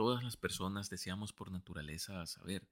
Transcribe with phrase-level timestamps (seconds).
[0.00, 2.66] Todas las personas deseamos por naturaleza saber,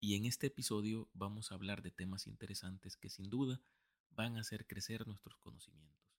[0.00, 3.62] y en este episodio vamos a hablar de temas interesantes que sin duda
[4.10, 6.12] van a hacer crecer nuestros conocimientos.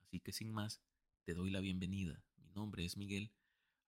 [0.00, 0.80] Así que sin más,
[1.24, 2.22] te doy la bienvenida.
[2.36, 3.32] Mi nombre es Miguel.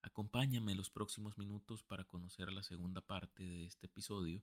[0.03, 4.43] Acompáñame los próximos minutos para conocer la segunda parte de este episodio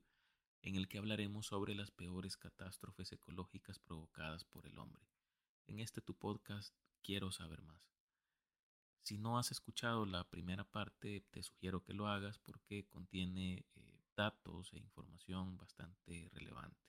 [0.62, 5.10] en el que hablaremos sobre las peores catástrofes ecológicas provocadas por el hombre.
[5.68, 7.93] En este tu podcast quiero saber más.
[9.04, 14.02] Si no has escuchado la primera parte, te sugiero que lo hagas porque contiene eh,
[14.16, 16.80] datos e información bastante relevante.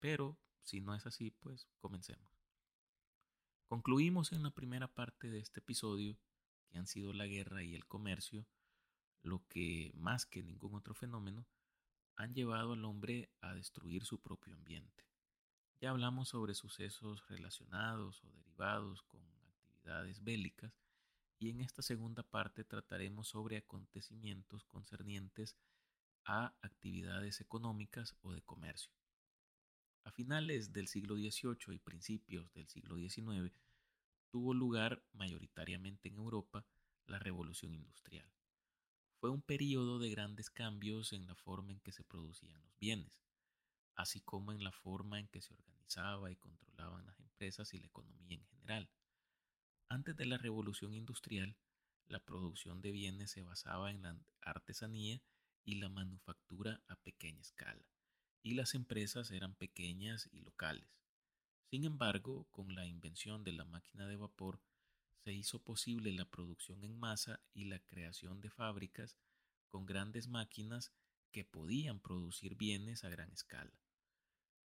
[0.00, 2.30] Pero si no es así, pues comencemos.
[3.68, 6.18] Concluimos en la primera parte de este episodio,
[6.68, 8.46] que han sido la guerra y el comercio,
[9.22, 11.46] lo que, más que ningún otro fenómeno,
[12.16, 15.06] han llevado al hombre a destruir su propio ambiente.
[15.80, 20.74] Ya hablamos sobre sucesos relacionados o derivados con actividades bélicas
[21.40, 25.56] y en esta segunda parte trataremos sobre acontecimientos concernientes
[26.26, 28.92] a actividades económicas o de comercio.
[30.04, 33.52] A finales del siglo XVIII y principios del siglo XIX
[34.30, 36.66] tuvo lugar mayoritariamente en Europa
[37.06, 38.30] la revolución industrial.
[39.18, 43.22] Fue un periodo de grandes cambios en la forma en que se producían los bienes,
[43.94, 47.86] así como en la forma en que se organizaba y controlaban las empresas y la
[47.86, 48.90] economía en general.
[49.92, 51.56] Antes de la revolución industrial,
[52.06, 55.20] la producción de bienes se basaba en la artesanía
[55.64, 57.84] y la manufactura a pequeña escala,
[58.44, 60.88] y las empresas eran pequeñas y locales.
[61.70, 64.60] Sin embargo, con la invención de la máquina de vapor,
[65.24, 69.16] se hizo posible la producción en masa y la creación de fábricas
[69.70, 70.92] con grandes máquinas
[71.32, 73.72] que podían producir bienes a gran escala.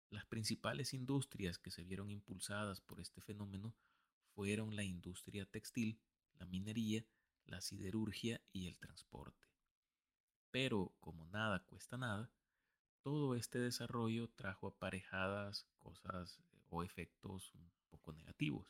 [0.10, 3.76] Las principales industrias que se vieron impulsadas por este fenómeno
[4.36, 6.00] fueron la industria textil,
[6.40, 7.06] la minería,
[7.46, 9.48] la siderurgia y el transporte.
[10.52, 12.32] Pero como nada cuesta nada,
[13.04, 18.68] todo este desarrollo trajo aparejadas cosas eh, o efectos un poco negativos.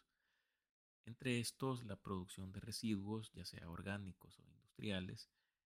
[1.05, 5.29] Entre estos, la producción de residuos, ya sea orgánicos o industriales,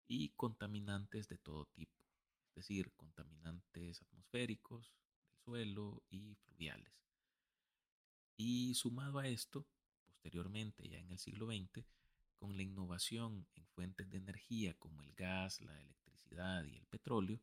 [0.07, 2.03] y contaminantes de todo tipo,
[2.49, 4.91] es decir, contaminantes atmosféricos,
[5.21, 6.91] del suelo y fluviales.
[8.35, 9.67] Y sumado a esto,
[10.19, 11.85] posteriormente, ya en el siglo XX,
[12.35, 17.39] con la innovación en fuentes de energía como el gas, la electricidad y el petróleo,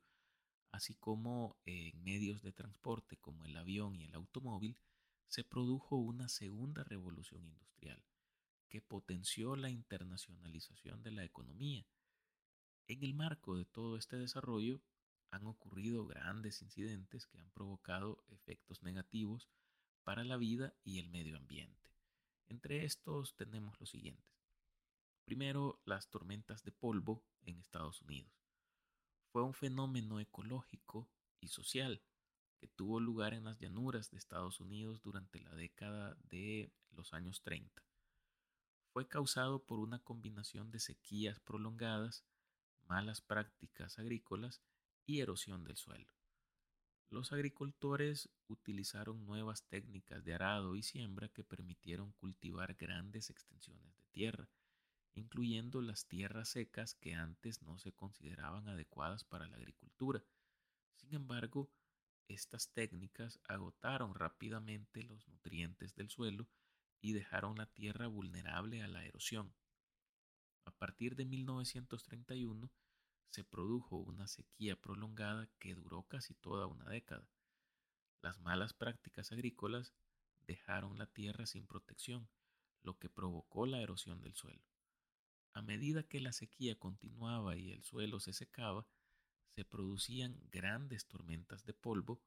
[0.73, 4.77] así como en medios de transporte como el avión y el automóvil,
[5.27, 8.03] se produjo una segunda revolución industrial
[8.69, 11.87] que potenció la internacionalización de la economía.
[12.89, 14.83] En el marco de todo este desarrollo
[15.31, 19.49] han ocurrido grandes incidentes que han provocado efectos negativos
[20.05, 21.87] para la vida y el medio ambiente.
[22.49, 24.37] Entre estos tenemos los siguientes.
[25.25, 28.33] Primero, las tormentas de polvo en Estados Unidos.
[29.33, 32.03] Fue un fenómeno ecológico y social
[32.59, 37.43] que tuvo lugar en las llanuras de Estados Unidos durante la década de los años
[37.43, 37.83] 30.
[38.93, 42.25] Fue causado por una combinación de sequías prolongadas,
[42.85, 44.63] malas prácticas agrícolas
[45.05, 46.16] y erosión del suelo.
[47.09, 54.05] Los agricultores utilizaron nuevas técnicas de arado y siembra que permitieron cultivar grandes extensiones de
[54.11, 54.49] tierra,
[55.15, 60.25] incluyendo las tierras secas que antes no se consideraban adecuadas para la agricultura.
[60.97, 61.71] Sin embargo,
[62.27, 66.49] estas técnicas agotaron rápidamente los nutrientes del suelo
[67.01, 69.55] y dejaron la tierra vulnerable a la erosión.
[70.65, 72.69] A partir de 1931,
[73.31, 77.29] se produjo una sequía prolongada que duró casi toda una década.
[78.23, 79.95] Las malas prácticas agrícolas
[80.47, 82.29] dejaron la tierra sin protección,
[82.83, 84.63] lo que provocó la erosión del suelo.
[85.53, 88.87] A medida que la sequía continuaba y el suelo se secaba,
[89.55, 92.21] se producían grandes tormentas de polvo,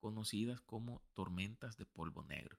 [0.00, 2.58] conocidas como tormentas de polvo negro.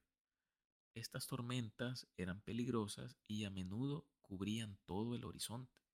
[0.94, 5.85] Estas tormentas eran peligrosas y a menudo cubrían todo el horizonte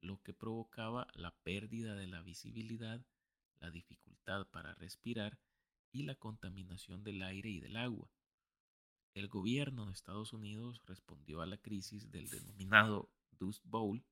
[0.00, 3.04] lo que provocaba la pérdida de la visibilidad,
[3.60, 5.38] la dificultad para respirar
[5.92, 8.10] y la contaminación del aire y del agua.
[9.14, 14.04] El gobierno de Estados Unidos respondió a la crisis del denominado Dust Bowl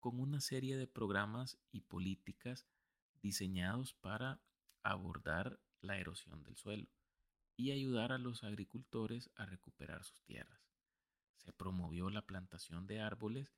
[0.00, 2.66] con una serie de programas y políticas
[3.22, 4.40] diseñados para
[4.82, 6.88] abordar la erosión del suelo
[7.56, 10.60] y ayudar a los agricultores a recuperar sus tierras.
[11.36, 13.52] Se promovió la plantación de árboles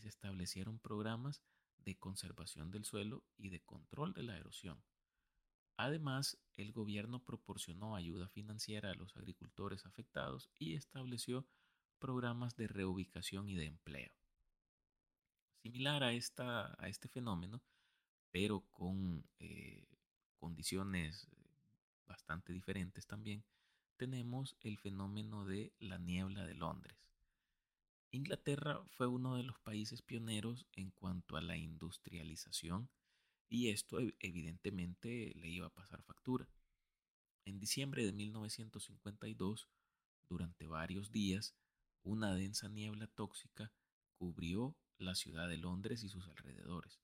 [0.00, 1.42] se establecieron programas
[1.78, 4.82] de conservación del suelo y de control de la erosión.
[5.76, 11.46] Además, el gobierno proporcionó ayuda financiera a los agricultores afectados y estableció
[11.98, 14.10] programas de reubicación y de empleo.
[15.62, 17.60] similar a, este fenómeno,
[18.30, 19.84] pero con eh,
[20.38, 21.28] condiciones
[22.06, 23.44] bastante diferentes también,
[23.96, 27.05] tenemos el fenómeno de la niebla de Londres.
[28.10, 32.88] Inglaterra fue uno de los países pioneros en cuanto a la industrialización
[33.48, 36.48] y esto evidentemente le iba a pasar factura.
[37.44, 39.68] En diciembre de 1952,
[40.28, 41.54] durante varios días,
[42.02, 43.72] una densa niebla tóxica
[44.18, 47.00] cubrió la ciudad de Londres y sus alrededores,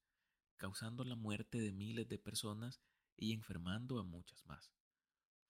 [0.56, 2.80] causando la muerte de miles de personas
[3.16, 4.72] y enfermando a muchas más.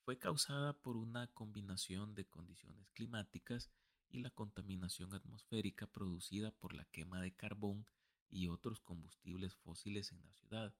[0.04, 3.70] Fue causada por una combinación de condiciones climáticas
[4.12, 7.86] y la contaminación atmosférica producida por la quema de carbón
[8.30, 10.74] y otros combustibles fósiles en la ciudad.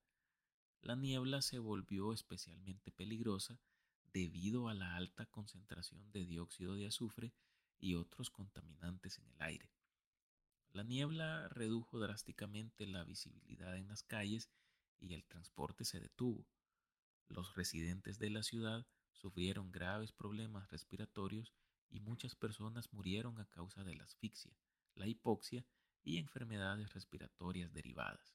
[0.82, 3.58] La niebla se volvió especialmente peligrosa
[4.12, 7.32] debido a la alta concentración de dióxido de azufre
[7.79, 9.70] y otros contaminantes en el aire.
[10.73, 14.50] La niebla redujo drásticamente la visibilidad en las calles
[14.99, 16.46] y el transporte se detuvo.
[17.28, 21.55] Los residentes de la ciudad sufrieron graves problemas respiratorios
[21.92, 24.56] y muchas personas murieron a causa de la asfixia,
[24.94, 25.64] la hipoxia
[26.02, 28.34] y enfermedades respiratorias derivadas.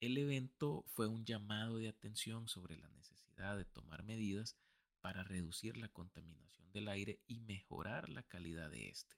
[0.00, 4.56] El evento fue un llamado de atención sobre la necesidad de tomar medidas
[5.00, 9.16] para reducir la contaminación del aire y mejorar la calidad de éste.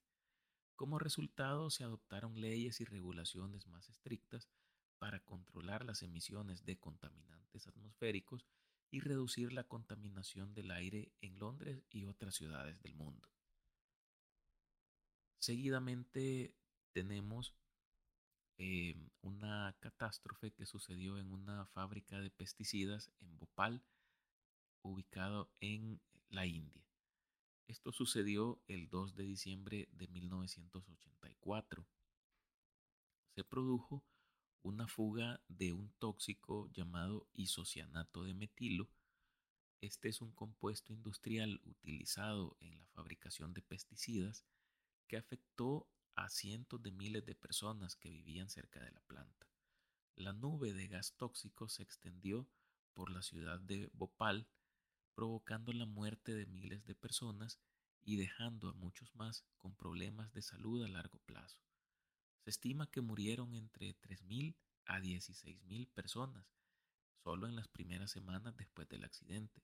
[0.76, 4.48] Como resultado, se adoptaron leyes y regulaciones más estrictas
[4.98, 8.46] para controlar las emisiones de contaminantes atmosféricos
[8.90, 13.28] y reducir la contaminación del aire en Londres y otras ciudades del mundo.
[15.38, 16.54] Seguidamente
[16.92, 17.54] tenemos
[18.58, 23.82] eh, una catástrofe que sucedió en una fábrica de pesticidas en Bhopal,
[24.82, 26.84] ubicado en la India.
[27.68, 31.86] Esto sucedió el 2 de diciembre de 1984.
[33.34, 34.04] Se produjo
[34.62, 38.88] una fuga de un tóxico llamado isocianato de metilo.
[39.80, 44.44] Este es un compuesto industrial utilizado en la fabricación de pesticidas
[45.06, 49.46] que afectó a cientos de miles de personas que vivían cerca de la planta.
[50.16, 52.46] La nube de gas tóxico se extendió
[52.92, 54.46] por la ciudad de Bhopal,
[55.14, 57.58] provocando la muerte de miles de personas
[58.02, 61.58] y dejando a muchos más con problemas de salud a largo plazo.
[62.44, 64.54] Se estima que murieron entre 3.000
[64.86, 66.46] a 16.000 personas
[67.22, 69.62] solo en las primeras semanas después del accidente,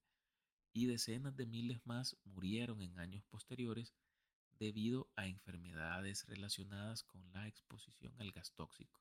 [0.73, 3.95] y decenas de miles más murieron en años posteriores
[4.59, 9.01] debido a enfermedades relacionadas con la exposición al gas tóxico.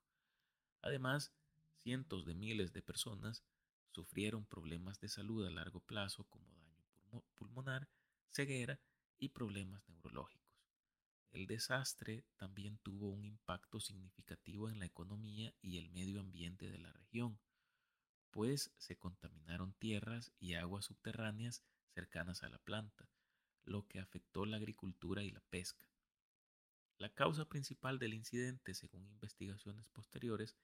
[0.82, 1.34] Además,
[1.78, 3.44] cientos de miles de personas
[3.92, 7.90] sufrieron problemas de salud a largo plazo como daño pulmonar,
[8.30, 8.80] ceguera
[9.18, 10.45] y problemas neurológicos.
[11.36, 16.78] El desastre también tuvo un impacto significativo en la economía y el medio ambiente de
[16.78, 17.38] la región,
[18.32, 21.62] pues se contaminaron tierras y aguas subterráneas
[21.94, 23.10] cercanas a la planta,
[23.66, 25.86] lo que afectó la agricultura y la pesca.
[27.00, 30.56] La causa principal del incidente, según investigaciones posteriores,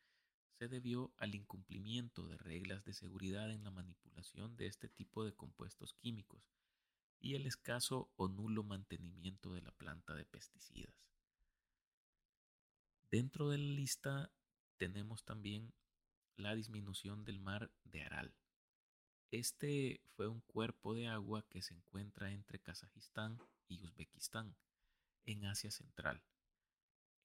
[0.58, 5.34] se debió al incumplimiento de reglas de seguridad en la manipulación de este tipo de
[5.34, 6.50] compuestos químicos,
[7.22, 10.96] y el escaso o nulo mantenimiento de la planta de pesticidas.
[13.12, 14.32] Dentro de la lista
[14.78, 15.74] tenemos también
[16.36, 18.34] la disminución del mar de Aral.
[19.30, 23.38] Este fue un cuerpo de agua que se encuentra entre Kazajistán
[23.68, 24.56] y Uzbekistán,
[25.26, 26.24] en Asia Central.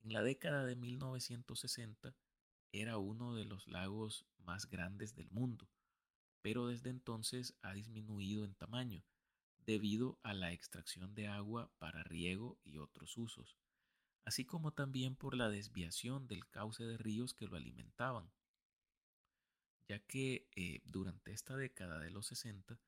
[0.02, 2.14] En la década de 1960
[2.72, 5.68] era uno de los lagos más grandes del mundo,
[6.42, 9.02] pero desde entonces ha disminuido en tamaño
[9.66, 13.58] debido a la extracción de agua para riego y otros usos,
[14.24, 18.30] así como también por la desviación del cauce de ríos que lo alimentaban,
[19.88, 22.80] ya que eh, durante esta década de los 60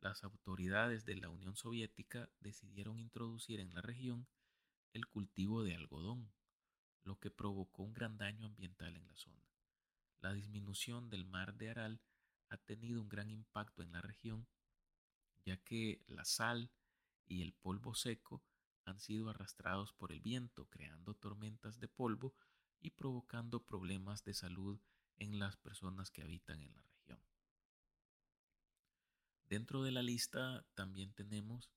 [0.00, 4.26] las autoridades de la Unión Soviética decidieron introducir en la región
[4.92, 6.32] el cultivo de algodón,
[7.04, 9.48] lo que provocó un gran daño ambiental en la zona.
[10.20, 12.00] La disminución del mar de Aral
[12.48, 14.46] ha tenido un gran impacto en la región
[15.44, 16.70] ya que la sal
[17.26, 18.42] y el polvo seco
[18.84, 22.34] han sido arrastrados por el viento, creando tormentas de polvo
[22.80, 24.80] y provocando problemas de salud
[25.16, 27.20] en las personas que habitan en la región.
[29.48, 31.70] Dentro de la lista también tenemos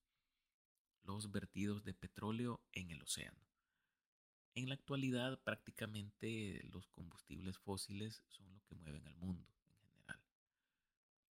[1.03, 3.45] los vertidos de petróleo en el océano.
[4.55, 9.47] En la actualidad prácticamente los combustibles fósiles son lo que mueven al mundo.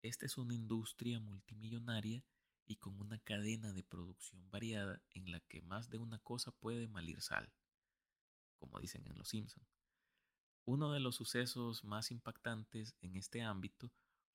[0.03, 2.23] Esta es una industria multimillonaria
[2.65, 6.87] y con una cadena de producción variada en la que más de una cosa puede
[6.87, 7.53] malir sal,
[8.57, 9.63] como dicen en Los Simpson.
[10.65, 13.91] Uno de los sucesos más impactantes en este ámbito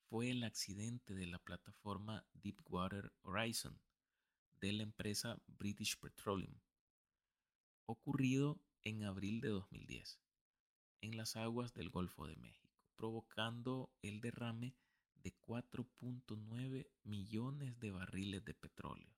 [0.09, 3.77] fue el accidente de la plataforma Deepwater Horizon
[4.61, 6.55] de la empresa British Petroleum,
[7.85, 10.19] ocurrido en abril de 2010
[11.01, 14.73] en las aguas del Golfo de México, provocando el derrame
[15.23, 19.13] de 4.9 millones de barriles de petróleo.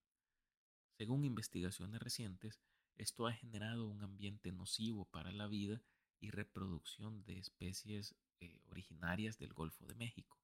[0.98, 2.60] Según investigaciones recientes,
[2.96, 5.82] esto ha generado un ambiente nocivo para la vida
[6.20, 10.38] y reproducción de especies eh, originarias del Golfo de México.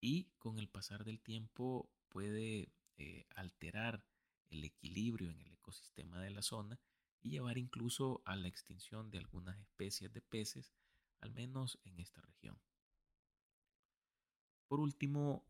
[0.00, 4.04] Y con el pasar del tiempo puede eh, alterar
[4.50, 6.80] el equilibrio en el ecosistema de la zona
[7.22, 10.74] y llevar incluso a la extinción de algunas especies de peces,
[11.20, 12.60] al menos en esta región.
[14.74, 15.46] Por último,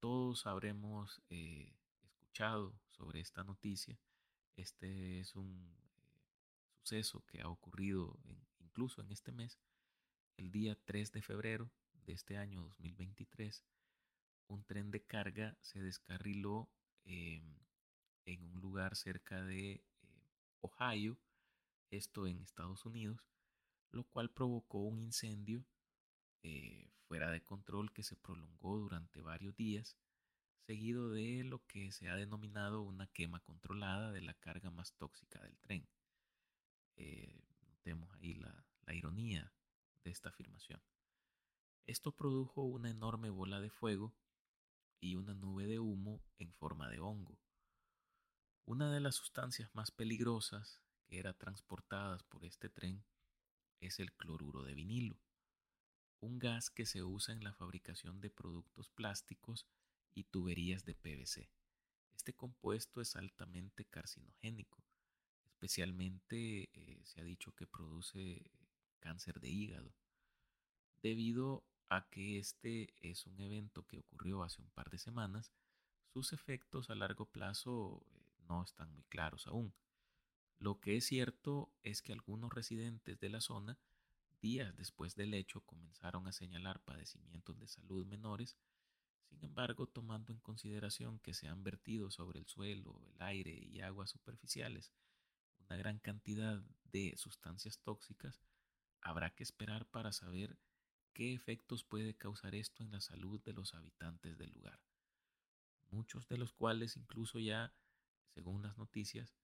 [0.00, 3.96] todos habremos eh, escuchado sobre esta noticia.
[4.56, 5.78] Este es un
[6.80, 8.18] suceso que ha ocurrido
[8.58, 9.60] incluso en este mes,
[10.36, 11.70] el día 3 de febrero
[12.04, 13.64] de este año 2023,
[14.48, 16.68] un tren de carga se descarriló
[17.04, 17.56] em,
[18.24, 19.82] en un lugar cerca de eh,
[20.62, 21.16] Ohio,
[21.90, 23.24] esto en Estados Unidos,
[23.92, 25.64] lo cual provocó un incendio
[26.42, 29.96] eh, fuera de control que se prolongó durante varios días,
[30.66, 35.40] seguido de lo que se ha denominado una quema controlada de la carga más tóxica
[35.42, 35.86] del tren.
[36.96, 39.52] Eh, notemos ahí la, la ironía
[40.02, 40.80] de esta afirmación.
[41.86, 44.14] Esto produjo una enorme bola de fuego
[45.00, 47.38] y una nube de humo en forma de hongo.
[48.64, 53.04] Una de las sustancias más peligrosas que era transportadas por este tren
[53.80, 55.18] es el cloruro de vinilo,
[56.24, 59.66] un gas que se usa en la fabricación de productos plásticos
[60.14, 61.50] y tuberías de PVC.
[62.14, 64.84] Este compuesto es altamente carcinogénico
[65.64, 68.50] Especialmente eh, se ha dicho que produce
[69.00, 69.94] cáncer de hígado,
[71.00, 75.52] debido a que este es un evento que ocurrió hace un par de semanas,
[76.12, 79.72] sus efectos a largo plazo eh, no están muy claros aún.
[80.58, 83.78] Lo que es cierto es que algunos residentes de la zona,
[84.44, 88.58] días después del hecho, comenzaron a señalar padecimientos de salud menores,
[89.30, 93.80] sin embargo, tomando en consideración que se han vertido sobre el suelo, el aire y
[93.80, 94.92] aguas superficiales
[95.66, 98.40] una gran cantidad de sustancias tóxicas,
[99.00, 100.58] habrá que esperar para saber
[101.12, 104.80] qué efectos puede causar esto en la salud de los habitantes del lugar.
[105.90, 107.72] Muchos de los cuales incluso ya,
[108.34, 109.34] según las noticias,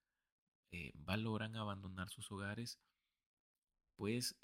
[0.72, 2.78] eh, valoran abandonar sus hogares,
[4.00, 4.34] pues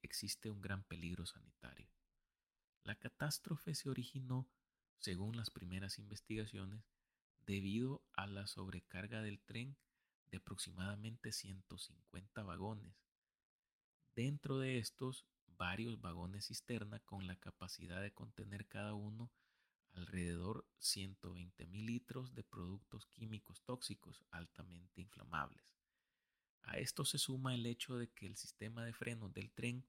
[0.00, 1.86] existe un gran peligro sanitario.
[2.82, 4.48] La catástrofe se originó,
[5.00, 6.88] según las primeras investigaciones,
[7.44, 9.76] debido a la sobrecarga del tren
[10.30, 12.94] de aproximadamente 150 vagones.
[14.16, 15.26] Dentro de estos,
[15.58, 19.30] varios vagones cisterna con la capacidad de contener cada uno
[19.92, 25.81] alrededor 120 mil litros de productos químicos tóxicos altamente inflamables.
[26.62, 29.84] A esto se suma el hecho de que el sistema de frenos del tren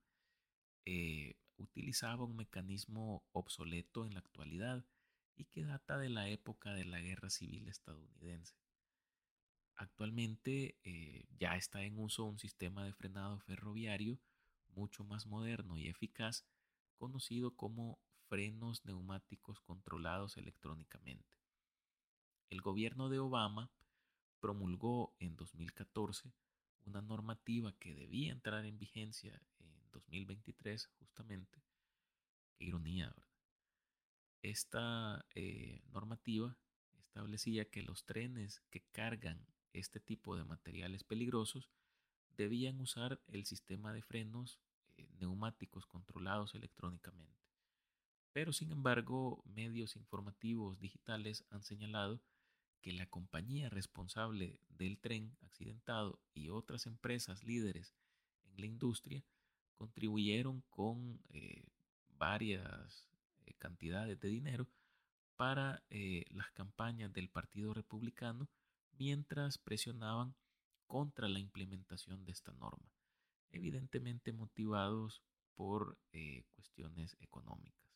[0.86, 4.86] eh, utilizaba un mecanismo obsoleto en la actualidad
[5.36, 8.56] y que data de la época de la Guerra Civil estadounidense.
[9.75, 14.20] Actualmente eh, ya está en uso un sistema de frenado ferroviario
[14.75, 16.46] mucho más moderno y eficaz,
[16.98, 21.30] conocido como frenos neumáticos controlados electrónicamente.
[22.50, 23.72] El gobierno de Obama
[24.39, 26.34] promulgó en 2014
[26.86, 31.62] una normativa que debía entrar en vigencia en 2023 justamente.
[32.58, 33.28] Qué ironía, ¿verdad?
[34.42, 36.58] Esta eh, normativa
[36.98, 41.70] establecía que los trenes que cargan este tipo de materiales peligrosos
[42.36, 44.60] debían usar el sistema de frenos
[44.98, 47.42] eh, neumáticos controlados electrónicamente.
[48.34, 52.20] Pero sin embargo, medios informativos digitales han señalado
[52.84, 57.96] que la compañía responsable del tren accidentado y otras empresas líderes
[58.46, 59.24] en la industria
[59.74, 61.63] contribuyeron con eh,
[62.20, 63.10] varias
[63.46, 64.68] eh, cantidades de dinero
[65.36, 65.84] para
[66.30, 68.48] las campañas del Partido Republicano
[69.00, 70.36] mientras presionaban
[70.88, 72.88] contra la implementación de esta norma,
[73.52, 75.24] evidentemente motivados
[75.56, 77.90] por eh, cuestiones económicas.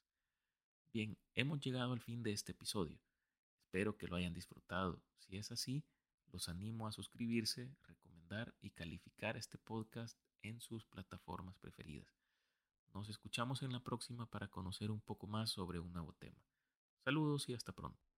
[0.92, 2.98] Bien, hemos llegado al fin de este episodio.
[3.68, 5.04] Espero que lo hayan disfrutado.
[5.18, 5.84] Si es así,
[6.32, 12.16] los animo a suscribirse, recomendar y calificar este podcast en sus plataformas preferidas.
[12.94, 16.42] Nos escuchamos en la próxima para conocer un poco más sobre un nuevo tema.
[17.04, 18.07] Saludos y hasta pronto.